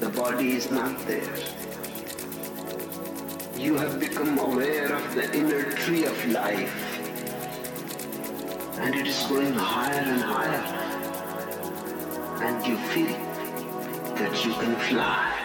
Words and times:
the 0.00 0.08
body 0.10 0.52
is 0.52 0.70
not 0.70 0.96
there. 1.06 1.34
You 3.56 3.76
have 3.76 3.98
become 3.98 4.38
aware 4.38 4.94
of 4.94 5.14
the 5.14 5.34
inner 5.36 5.64
tree 5.72 6.04
of 6.04 6.16
life 6.28 6.74
and 8.78 8.94
it 8.94 9.06
is 9.08 9.18
going 9.26 9.54
higher 9.54 10.02
and 10.14 10.20
higher 10.20 10.64
and 12.44 12.66
you 12.66 12.76
feel 12.92 13.18
that 14.14 14.44
you 14.44 14.52
can 14.54 14.76
fly. 14.76 15.37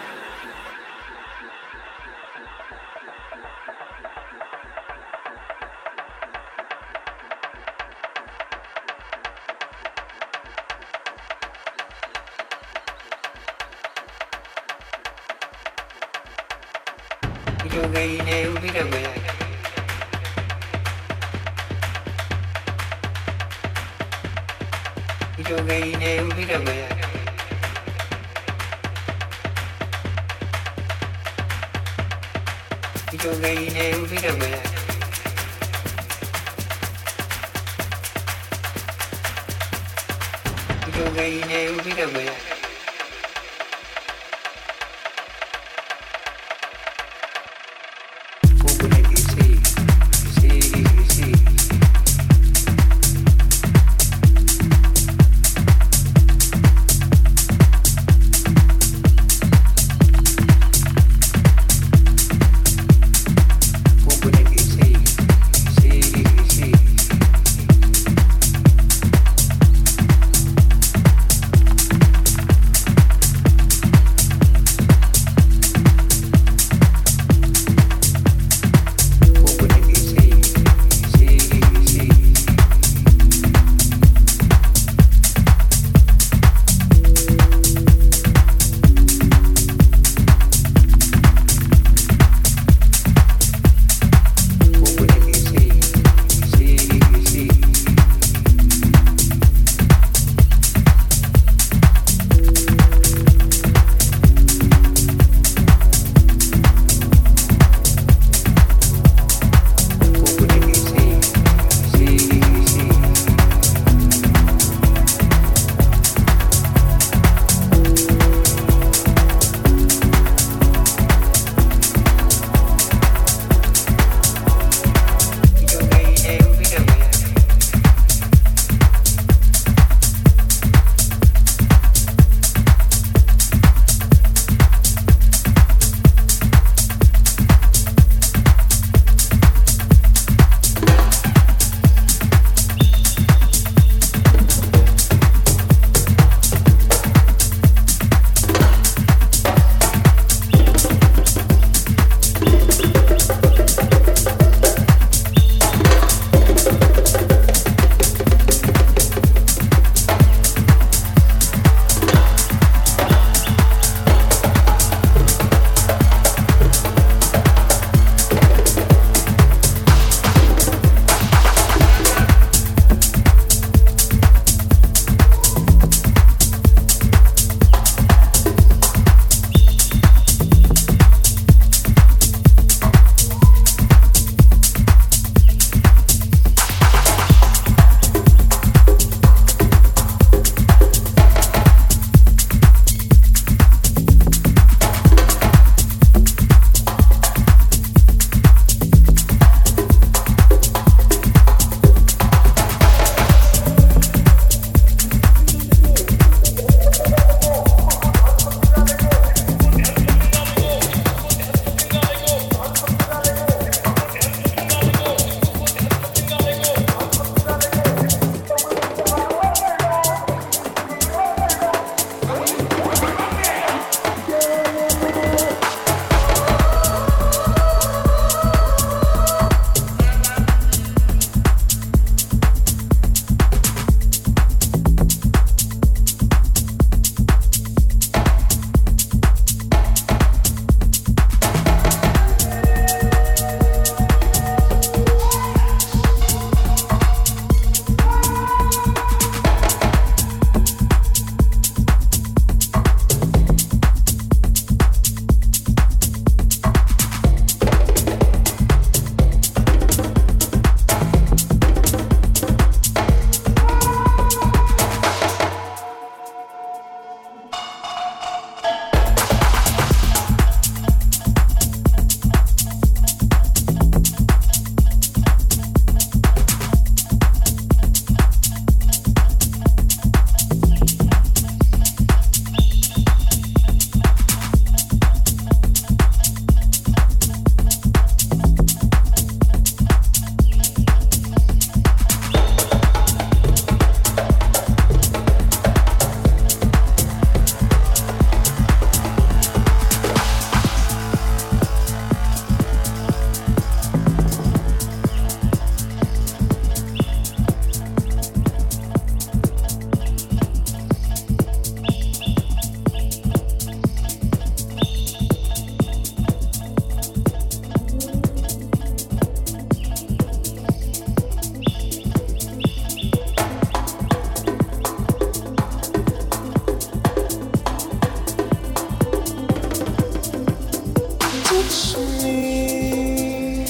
touch 331.64 331.98
me. 332.24 333.66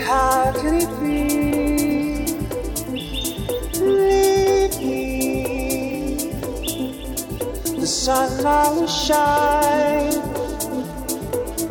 How 0.00 0.52
can 0.52 0.74
it 0.76 0.92
be? 1.00 1.18
Leave 3.80 4.76
me. 4.80 6.16
The 7.80 7.86
sun 7.86 8.76
will 8.76 8.86
shine. 8.86 10.20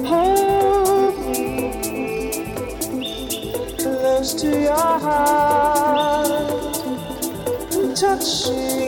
Hold 0.05 1.15
me 1.27 1.35
close 3.79 4.33
to 4.41 4.47
your 4.61 4.99
heart. 5.05 6.29
Touch 7.95 8.49
me. 8.49 8.81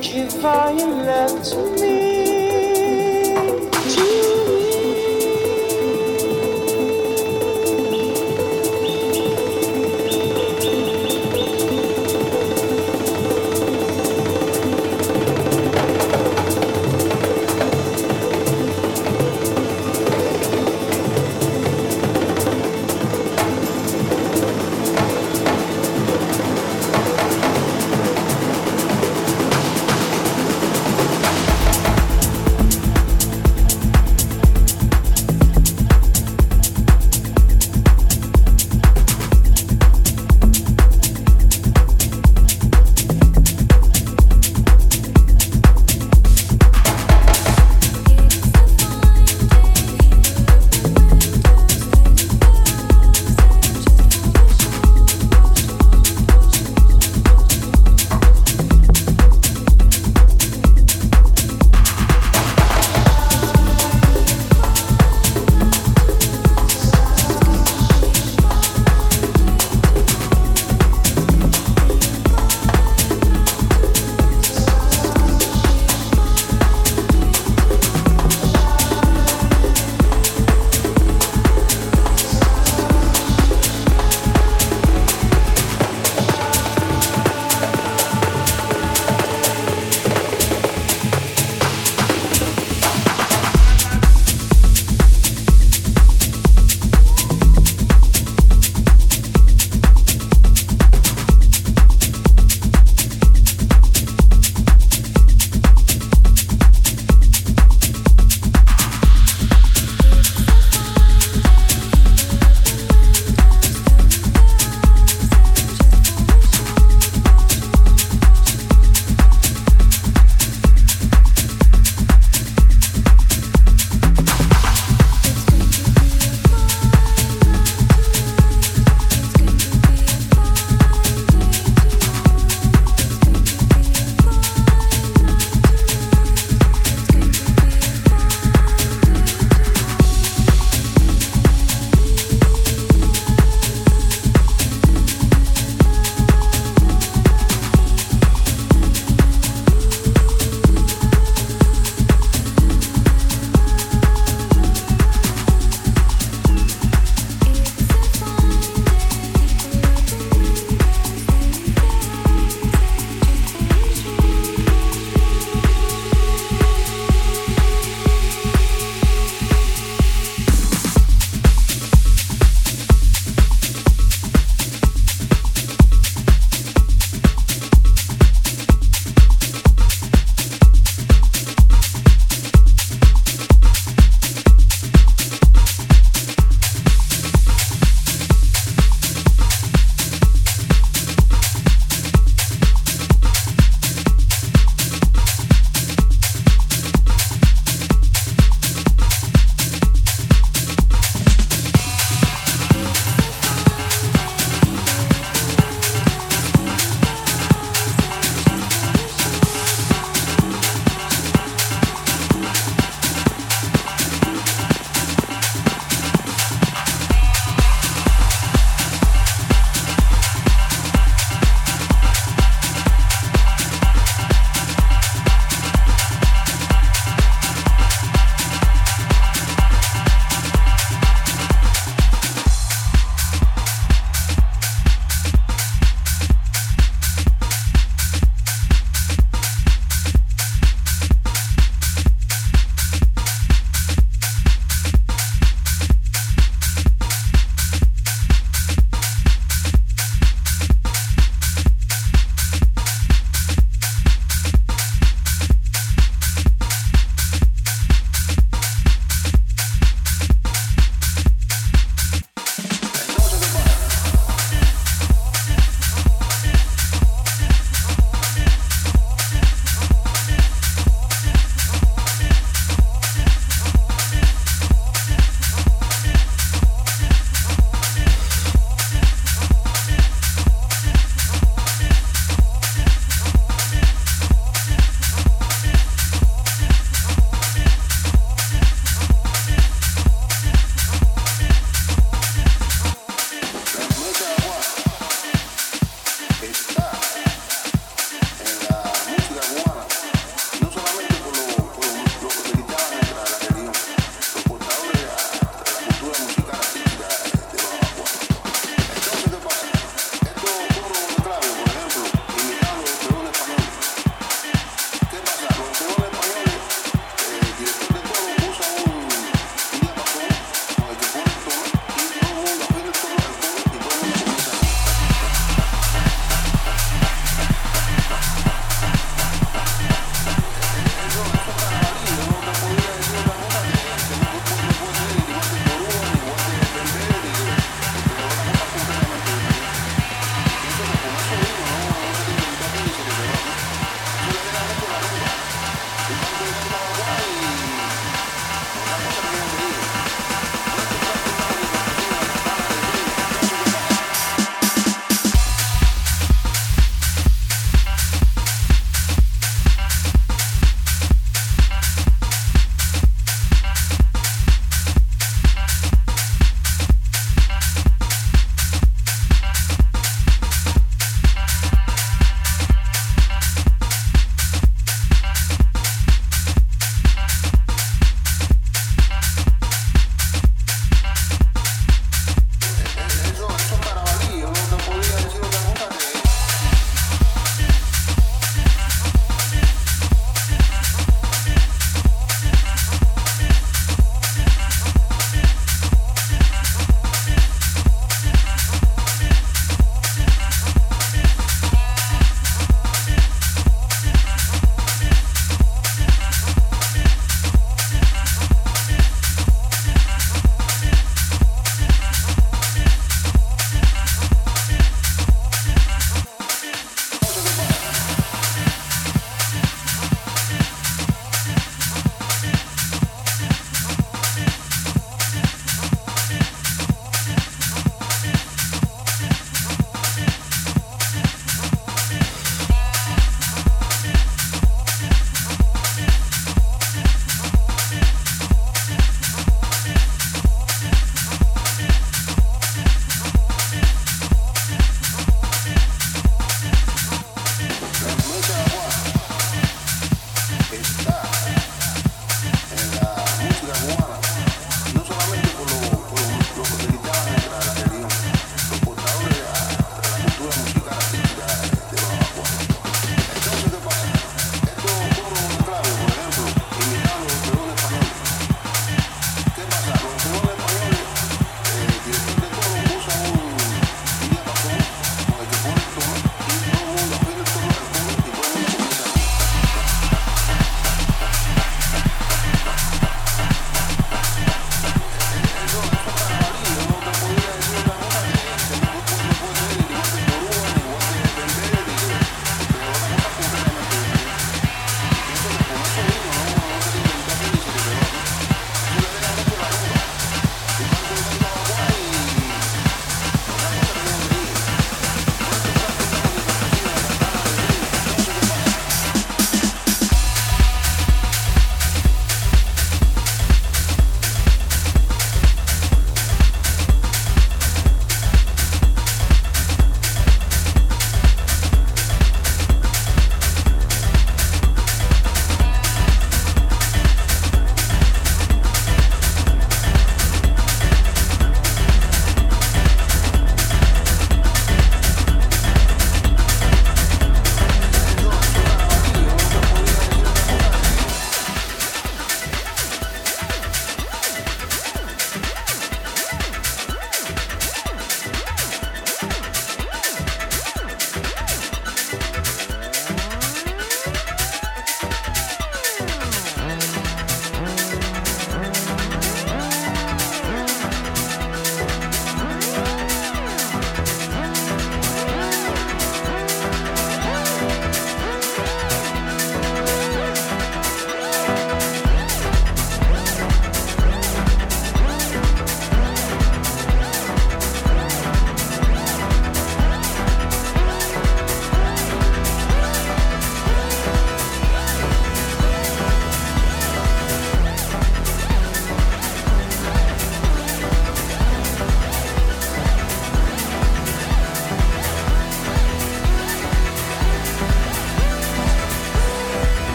Give 0.00 0.44
all 0.44 0.72
you 0.78 0.86
love 0.86 1.42
to 1.44 1.56
me. 1.80 2.07